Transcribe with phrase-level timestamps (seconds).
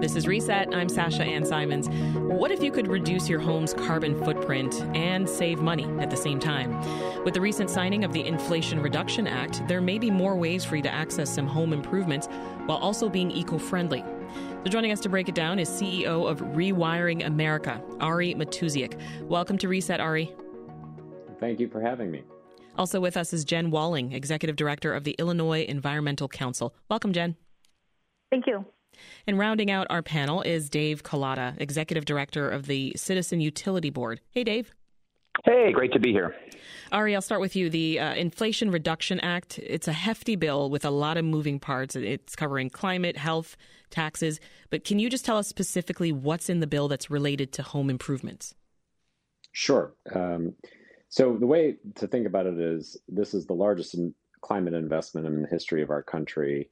[0.00, 0.74] This is Reset.
[0.74, 1.90] I'm Sasha Ann Simons.
[2.16, 6.40] What if you could reduce your home's carbon footprint and save money at the same
[6.40, 6.72] time?
[7.22, 10.76] With the recent signing of the Inflation Reduction Act, there may be more ways for
[10.76, 12.28] you to access some home improvements
[12.64, 14.02] while also being eco friendly.
[14.64, 18.98] So, joining us to break it down is CEO of Rewiring America, Ari Matusiak.
[19.28, 20.34] Welcome to Reset, Ari.
[21.40, 22.22] Thank you for having me.
[22.78, 26.74] Also with us is Jen Walling, Executive Director of the Illinois Environmental Council.
[26.88, 27.36] Welcome, Jen.
[28.30, 28.64] Thank you.
[29.26, 34.20] And rounding out our panel is Dave Kolata, Executive Director of the Citizen Utility Board.
[34.30, 34.72] Hey, Dave.
[35.44, 36.34] Hey, great to be here.
[36.92, 37.70] Ari, I'll start with you.
[37.70, 41.96] The uh, Inflation Reduction Act, it's a hefty bill with a lot of moving parts.
[41.96, 43.56] It's covering climate, health,
[43.90, 44.40] taxes.
[44.70, 47.90] But can you just tell us specifically what's in the bill that's related to home
[47.90, 48.54] improvements?
[49.52, 49.94] Sure.
[50.14, 50.54] Um,
[51.08, 53.96] so the way to think about it is this is the largest
[54.42, 56.68] climate investment in the history of our country.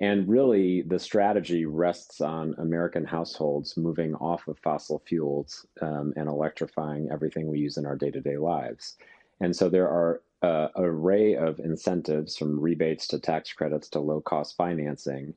[0.00, 6.26] And really, the strategy rests on American households moving off of fossil fuels um, and
[6.26, 8.96] electrifying everything we use in our day to day lives.
[9.40, 14.00] And so there are uh, an array of incentives from rebates to tax credits to
[14.00, 15.34] low cost financing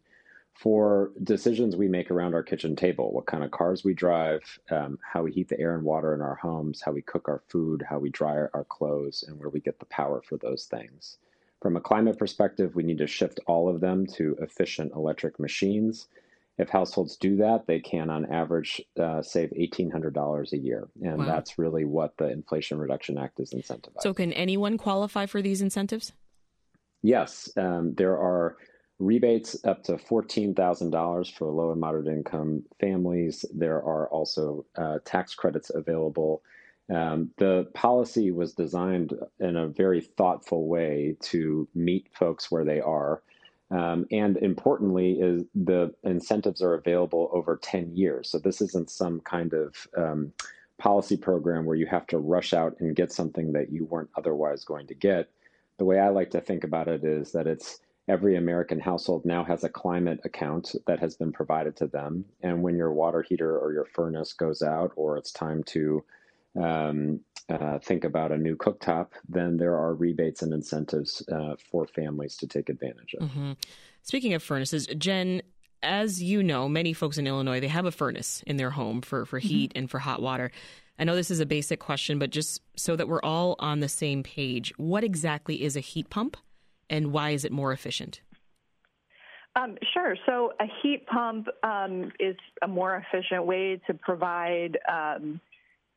[0.54, 4.98] for decisions we make around our kitchen table what kind of cars we drive, um,
[5.02, 7.84] how we heat the air and water in our homes, how we cook our food,
[7.90, 11.18] how we dry our clothes, and where we get the power for those things.
[11.64, 16.10] From a climate perspective, we need to shift all of them to efficient electric machines.
[16.58, 20.90] If households do that, they can, on average, uh, save $1,800 a year.
[21.02, 21.26] And wow.
[21.26, 24.02] that's really what the Inflation Reduction Act is incentivizing.
[24.02, 26.12] So, can anyone qualify for these incentives?
[27.02, 27.50] Yes.
[27.56, 28.58] Um, there are
[29.00, 33.46] rebates up to $14,000 for low and moderate income families.
[33.54, 36.44] There are also uh, tax credits available.
[36.90, 42.82] Um, the policy was designed in a very thoughtful way to meet folks where they
[42.82, 43.22] are.
[43.72, 48.30] Um, and importantly, is the incentives are available over 10 years.
[48.30, 50.34] So this isn't some kind of um,
[50.78, 54.64] policy program where you have to rush out and get something that you weren't otherwise
[54.64, 55.30] going to get.
[55.78, 59.44] The way I like to think about it is that it's every American household now
[59.44, 62.26] has a climate account that has been provided to them.
[62.42, 66.04] And when your water heater or your furnace goes out, or it's time to
[66.62, 67.20] um,
[67.50, 72.38] uh, think about a new cooktop, then there are rebates and incentives uh, for families
[72.38, 73.28] to take advantage of.
[73.30, 73.52] Mm-hmm.
[74.02, 75.42] Speaking of furnaces, Jen,
[75.82, 79.26] as you know, many folks in Illinois they have a furnace in their home for
[79.26, 79.48] for mm-hmm.
[79.48, 79.80] heat mm-hmm.
[79.80, 80.52] and for hot water.
[81.00, 83.90] I know this is a basic question, but just so that we're all on the
[83.90, 86.38] same page, what exactly is a heat pump?
[86.94, 88.22] and why is it more efficient?
[89.56, 90.16] Um, sure.
[90.26, 95.40] So a heat pump um, is a more efficient way to provide, um,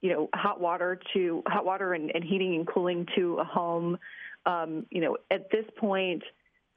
[0.00, 3.98] you know, hot water to hot water and, and heating and cooling to a home.
[4.44, 6.22] Um, you know, at this point,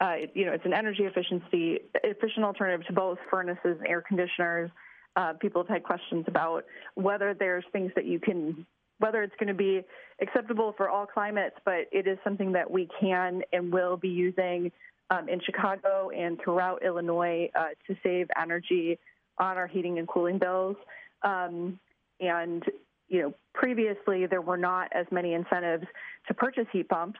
[0.00, 4.70] uh, you know, it's an energy efficiency efficient alternative to both furnaces and air conditioners.
[5.16, 6.64] Uh, people have had questions about
[6.94, 8.66] whether there's things that you can
[8.98, 9.80] whether it's going to be
[10.20, 14.70] acceptable for all climates, but it is something that we can and will be using
[15.08, 18.98] um, in Chicago and throughout Illinois uh, to save energy
[19.38, 20.76] on our heating and cooling bills.
[21.22, 21.80] Um,
[22.20, 22.62] and
[23.10, 25.84] you know, previously there were not as many incentives
[26.28, 27.18] to purchase heat pumps,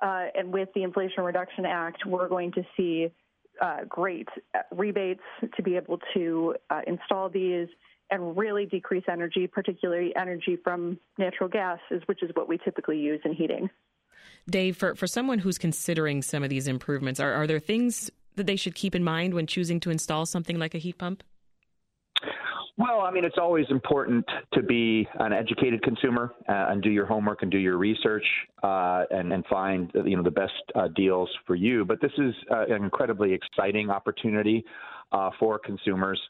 [0.00, 3.08] uh, and with the Inflation Reduction Act, we're going to see
[3.60, 5.22] uh, great uh, rebates
[5.56, 7.68] to be able to uh, install these
[8.10, 13.20] and really decrease energy, particularly energy from natural gas, which is what we typically use
[13.24, 13.70] in heating.
[14.48, 18.46] Dave, for, for someone who's considering some of these improvements, are, are there things that
[18.46, 21.22] they should keep in mind when choosing to install something like a heat pump?
[22.82, 27.06] Well, I mean, it's always important to be an educated consumer uh, and do your
[27.06, 28.24] homework and do your research
[28.64, 31.84] uh, and, and, find you know the best uh, deals for you.
[31.84, 34.64] But this is uh, an incredibly exciting opportunity
[35.12, 36.20] uh, for consumers.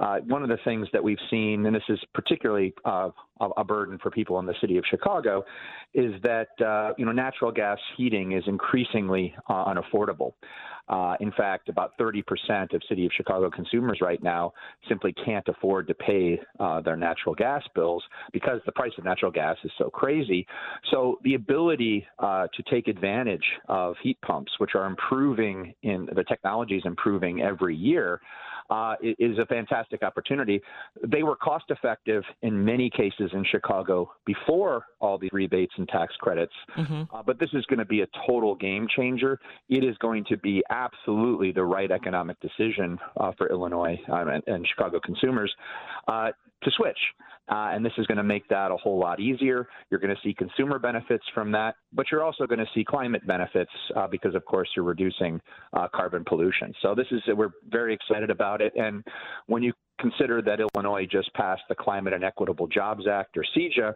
[0.00, 3.10] Uh, one of the things that we've seen, and this is particularly uh,
[3.56, 5.44] a, burden for people in the city of Chicago,
[5.92, 10.32] is that uh, you know natural gas heating is increasingly uh, unaffordable.
[10.88, 12.22] Uh, in fact, about 30%
[12.72, 14.50] of City of Chicago consumers right now
[14.88, 16.40] simply can't afford to pay
[16.82, 18.02] their natural gas bills
[18.32, 20.46] because the price of natural gas is so crazy.
[20.90, 26.76] So the ability to take advantage of heat pumps, which are improving in the technology
[26.76, 28.18] is improving every year,
[28.70, 30.60] uh, is a fantastic opportunity.
[31.06, 36.14] They were cost effective in many cases in Chicago before all these rebates and tax
[36.16, 37.14] credits, mm-hmm.
[37.14, 39.38] uh, but this is going to be a total game changer.
[39.68, 44.42] It is going to be absolutely the right economic decision uh, for Illinois um, and,
[44.46, 45.54] and, Chicago consumers.
[46.64, 46.98] To switch.
[47.48, 49.68] Uh, and this is going to make that a whole lot easier.
[49.90, 53.26] You're going to see consumer benefits from that, but you're also going to see climate
[53.26, 55.40] benefits uh, because, of course, you're reducing
[55.72, 56.74] uh, carbon pollution.
[56.82, 58.74] So this is we're very excited about it.
[58.76, 59.02] And
[59.46, 63.94] when you consider that Illinois just passed the Climate and Equitable Jobs Act, or CEJA,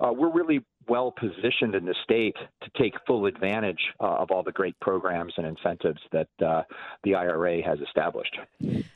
[0.00, 4.42] uh, we're really well positioned in the state to take full advantage uh, of all
[4.42, 6.62] the great programs and incentives that uh,
[7.04, 8.36] the IRA has established.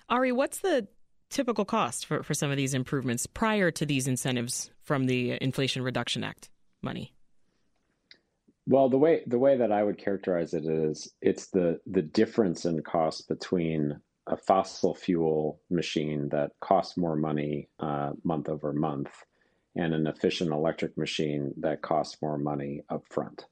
[0.08, 0.88] Ari, what's the
[1.30, 5.82] typical cost for, for some of these improvements prior to these incentives from the Inflation
[5.82, 6.48] Reduction Act
[6.82, 7.12] money?
[8.66, 12.66] Well, the way the way that I would characterize it is it's the the difference
[12.66, 19.10] in cost between a fossil fuel machine that costs more money uh, month over month
[19.74, 23.44] and an efficient electric machine that costs more money upfront.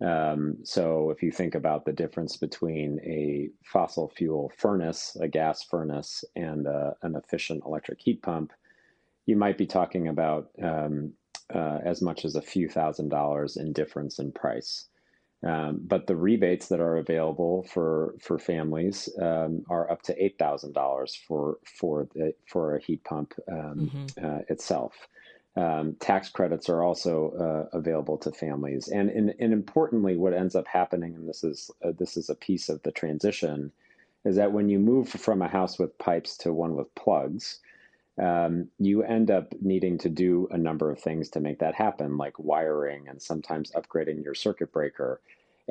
[0.00, 5.62] Um, so if you think about the difference between a fossil fuel furnace, a gas
[5.62, 8.52] furnace, and uh, an efficient electric heat pump,
[9.26, 11.12] you might be talking about um,
[11.54, 14.86] uh, as much as a few thousand dollars in difference in price.
[15.46, 20.38] Um, but the rebates that are available for for families um, are up to eight
[20.38, 24.24] thousand dollars for for the for a heat pump um, mm-hmm.
[24.24, 25.08] uh, itself.
[25.56, 30.54] Um, tax credits are also uh, available to families, and, and and importantly, what ends
[30.54, 33.72] up happening, and this is uh, this is a piece of the transition,
[34.24, 37.58] is that when you move from a house with pipes to one with plugs,
[38.16, 42.16] um, you end up needing to do a number of things to make that happen,
[42.16, 45.20] like wiring and sometimes upgrading your circuit breaker.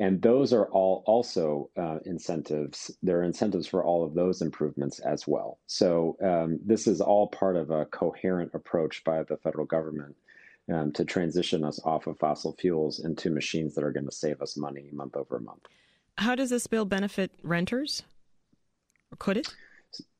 [0.00, 2.90] And those are all also uh, incentives.
[3.02, 5.58] There are incentives for all of those improvements as well.
[5.66, 10.16] So um, this is all part of a coherent approach by the federal government
[10.72, 14.40] um, to transition us off of fossil fuels into machines that are going to save
[14.40, 15.66] us money month over month.
[16.16, 18.02] How does this bill benefit renters?
[19.12, 19.48] Or could it?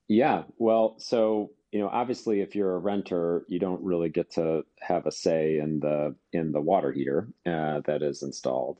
[0.09, 4.65] Yeah, well, so you know, obviously, if you're a renter, you don't really get to
[4.81, 8.79] have a say in the in the water heater uh, that is installed.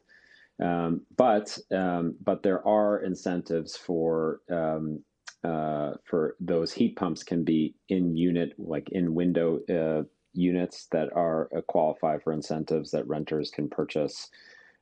[0.63, 5.03] Um, but um, but there are incentives for um,
[5.43, 10.03] uh, for those heat pumps can be in unit like in window uh,
[10.35, 14.29] units that are uh, qualify for incentives that renters can purchase.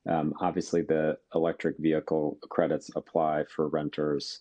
[0.08, 4.40] Um, obviously, the electric vehicle credits apply for renters.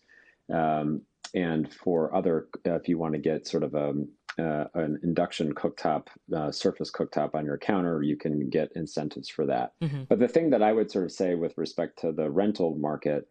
[0.54, 1.02] Um,
[1.36, 4.08] and for other, uh, if you want to get sort of a, um,
[4.40, 9.46] uh, an induction cooktop, uh, surface cooktop on your counter, you can get incentives for
[9.46, 9.74] that.
[9.82, 10.04] Mm-hmm.
[10.10, 13.28] But the thing that I would sort of say with respect to the rental market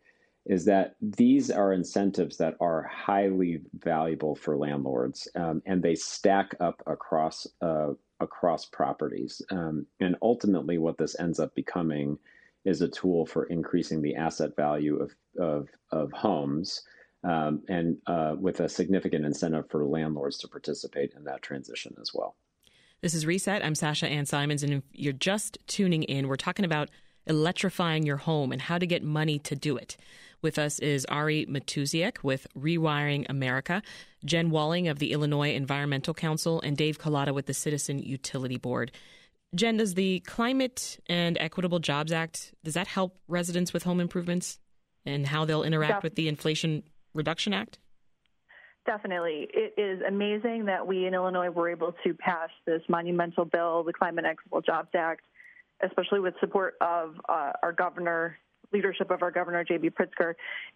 [0.46, 6.54] is that these are incentives that are highly valuable for landlords, um, and they stack
[6.60, 7.88] up across uh,
[8.20, 9.42] across properties.
[9.50, 12.18] Um, and ultimately, what this ends up becoming
[12.64, 16.82] is a tool for increasing the asset value of of, of homes
[17.26, 22.12] um, and uh, with a significant incentive for landlords to participate in that transition as
[22.14, 22.36] well.
[23.02, 23.64] This is Reset.
[23.64, 26.88] I'm Sasha Ann Simons, and if you're just tuning in, we're talking about
[27.26, 29.96] electrifying your home and how to get money to do it.
[30.40, 33.82] With us is Ari Matusiak with Rewiring America,
[34.24, 38.92] Jen Walling of the Illinois Environmental Council, and Dave Kolata with the Citizen Utility Board.
[39.54, 44.58] Jen, does the Climate and Equitable Jobs Act does that help residents with home improvements
[45.04, 46.00] and how they'll interact yeah.
[46.02, 46.82] with the Inflation
[47.16, 47.78] Reduction Act?
[48.86, 49.48] Definitely.
[49.52, 53.92] It is amazing that we in Illinois were able to pass this monumental bill, the
[53.92, 55.22] Climate Equitable Jobs Act,
[55.84, 58.38] especially with support of uh, our governor,
[58.72, 59.90] leadership of our governor, J.B.
[59.90, 60.34] Pritzker.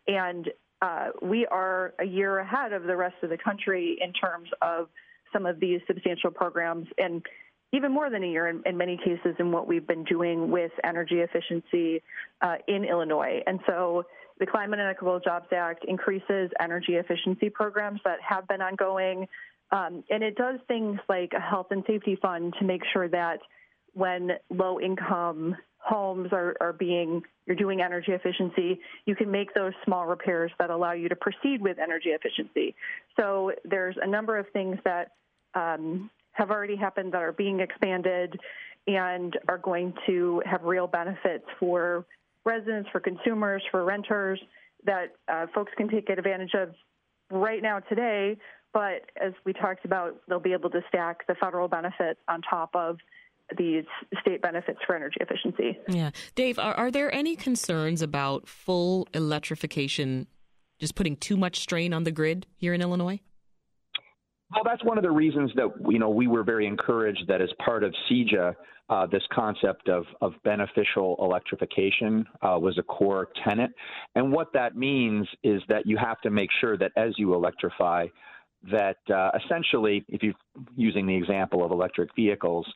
[0.09, 0.49] And
[0.83, 4.89] uh, we are a year ahead of the rest of the country in terms of
[5.33, 7.25] some of these substantial programs, and
[7.73, 10.73] even more than a year in, in many cases in what we've been doing with
[10.83, 12.03] energy efficiency
[12.43, 13.41] uh, in Illinois.
[13.47, 14.05] And so
[14.41, 19.29] the Climate and Equitable Jobs Act increases energy efficiency programs that have been ongoing.
[19.71, 23.39] Um, and it does things like a health and safety fund to make sure that
[23.93, 29.73] when low income homes are, are being, you're doing energy efficiency, you can make those
[29.85, 32.75] small repairs that allow you to proceed with energy efficiency.
[33.19, 35.13] So there's a number of things that
[35.55, 38.39] um, have already happened that are being expanded
[38.87, 42.07] and are going to have real benefits for
[42.45, 44.41] residents, for consumers, for renters
[44.85, 46.71] that uh, folks can take advantage of
[47.31, 48.37] right now today.
[48.73, 52.71] But as we talked about, they'll be able to stack the federal benefits on top
[52.75, 52.99] of
[53.59, 53.85] these
[54.21, 55.77] state benefits for energy efficiency.
[55.89, 56.11] Yeah.
[56.35, 60.29] Dave, are, are there any concerns about full electrification
[60.79, 63.21] just putting too much strain on the grid here in Illinois?
[64.55, 67.51] Well, that's one of the reasons that you know we were very encouraged that as
[67.65, 68.55] part of CEJA,
[68.91, 73.71] uh, this concept of, of beneficial electrification uh, was a core tenet.
[74.17, 78.07] And what that means is that you have to make sure that as you electrify,
[78.71, 80.35] that uh, essentially, if you're
[80.77, 82.67] using the example of electric vehicles,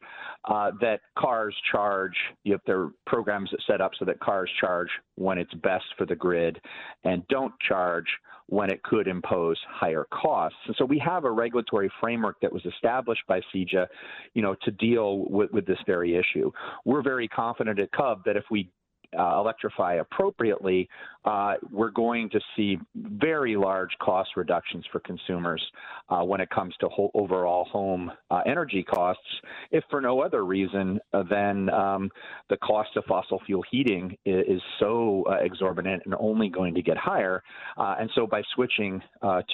[0.47, 5.39] uh, that cars charge, you have their programs set up so that cars charge when
[5.39, 6.59] it's best for the grid
[7.05, 8.07] and don't charge
[8.47, 10.59] when it could impose higher costs.
[10.67, 13.87] And so we have a regulatory framework that was established by CEJA,
[14.35, 16.51] you know, to deal with, with this very issue.
[16.85, 18.71] We're very confident at CUB that if we
[19.19, 20.89] uh, electrify appropriately,
[21.25, 25.63] uh, we're going to see very large cost reductions for consumers
[26.11, 29.23] uh, when it comes to ho- overall home uh, energy costs,
[29.71, 31.01] if for no other reason
[31.31, 32.11] than um,
[32.51, 36.83] the cost of fossil fuel heating is, is so uh, exorbitant and only going to
[36.83, 37.43] get higher.
[37.79, 39.01] Uh, and so by switching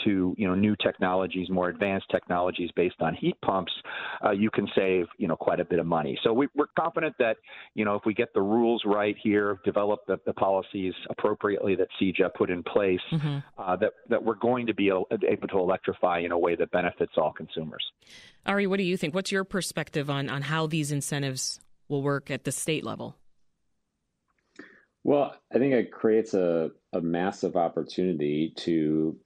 [0.05, 3.73] to you know new technologies, more advanced technologies based on heat pumps,
[4.35, 6.19] you can save you know quite a bit of money.
[6.25, 7.37] So we, we're confident that
[7.75, 11.77] you know if we get the rules right here, develop the, the policies appropriately immediately
[11.77, 13.39] that CEJA put in place mm-hmm.
[13.59, 16.71] uh, that that we're going to be able, able to electrify in a way that
[16.71, 17.85] benefits all consumers.
[18.47, 19.15] Ari, what do you think?
[19.15, 23.17] What's your perspective on on how these incentives will work at the state level?
[25.03, 29.17] Well, I think it creates a, a massive opportunity to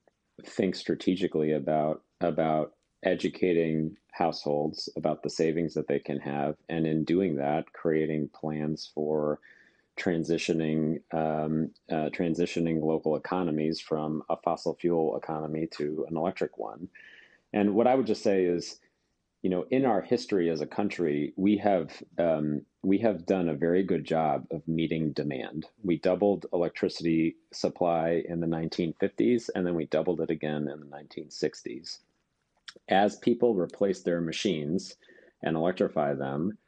[0.45, 2.73] think strategically about about
[3.03, 8.91] educating households about the savings that they can have, and in doing that, creating plans
[8.95, 9.41] for
[9.99, 16.89] transitioning um, uh, transitioning local economies from a fossil fuel economy to an electric one.
[17.53, 18.81] And what I would just say is,
[19.43, 23.55] you know, in our history as a country, we have um, we have done a
[23.55, 25.67] very good job of meeting demand.
[25.83, 30.87] We doubled electricity supply in the 1950s, and then we doubled it again in the
[30.87, 31.99] 1960s.
[32.89, 34.97] As people replace their machines
[35.43, 36.59] and electrify them,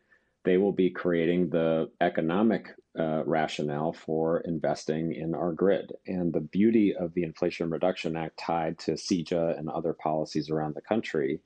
[0.46, 5.92] they will be creating the economic uh, rationale for investing in our grid.
[6.06, 10.76] And the beauty of the Inflation Reduction Act tied to CEJA and other policies around
[10.76, 11.40] the country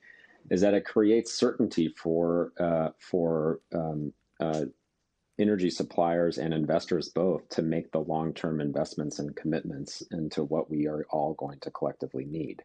[0.51, 4.65] is that it creates certainty for uh, for um, uh,
[5.39, 10.69] energy suppliers and investors both to make the long term investments and commitments into what
[10.69, 12.61] we are all going to collectively need.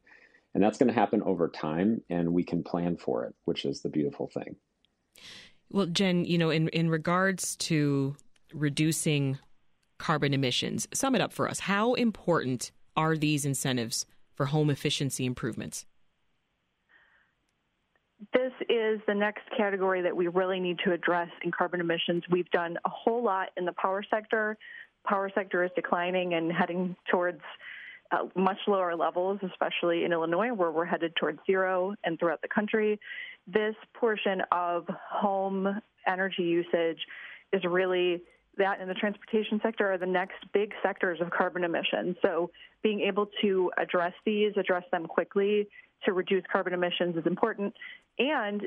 [0.55, 3.81] And that's going to happen over time, and we can plan for it, which is
[3.81, 4.57] the beautiful thing.
[5.71, 8.17] Well, Jen, you know, in, in regards to
[8.55, 9.39] reducing
[9.99, 11.61] carbon emissions, sum it up for us.
[11.61, 15.87] How important are these incentives for home efficiency improvements?
[18.33, 22.23] This is the next category that we really need to address in carbon emissions.
[22.31, 24.57] We've done a whole lot in the power sector.
[25.07, 27.43] Power sector is declining and heading towards
[28.13, 32.49] uh, much lower levels, especially in Illinois, where we're headed towards zero, and throughout the
[32.49, 32.99] country.
[33.47, 36.99] This portion of home energy usage
[37.53, 38.23] is really
[38.59, 42.17] that and the transportation sector are the next big sectors of carbon emissions.
[42.23, 42.51] So
[42.83, 45.69] being able to address these, address them quickly
[46.05, 47.75] to reduce carbon emissions is important.
[48.19, 48.63] And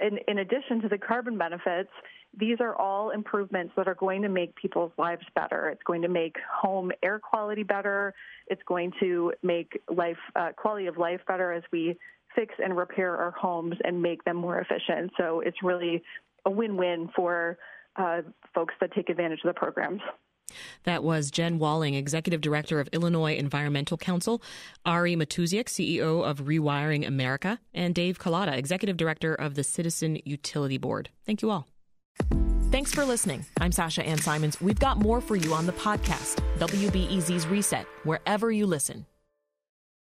[0.00, 1.90] in, in addition to the carbon benefits,
[2.38, 5.68] these are all improvements that are going to make people's lives better.
[5.68, 8.14] It's going to make home air quality better.
[8.46, 11.98] It's going to make life uh, quality of life better as we
[12.34, 15.12] fix and repair our homes and make them more efficient.
[15.18, 16.02] So it's really
[16.44, 17.58] a win-win for
[17.96, 18.22] uh,
[18.54, 20.00] folks that take advantage of the programs.
[20.84, 24.42] That was Jen Walling, Executive Director of Illinois Environmental Council,
[24.84, 30.78] Ari Matusiak, CEO of Rewiring America, and Dave Kolata, Executive Director of the Citizen Utility
[30.78, 31.10] Board.
[31.24, 31.68] Thank you all.
[32.70, 33.44] Thanks for listening.
[33.60, 34.60] I'm Sasha Ann Simons.
[34.60, 39.06] We've got more for you on the podcast, WBEZ's Reset, wherever you listen.